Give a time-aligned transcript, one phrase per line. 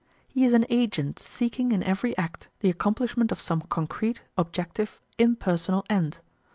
[0.27, 5.85] He is an agent seeking in every act the accomplishment of some concrete, objective, impersonal
[5.91, 6.17] end.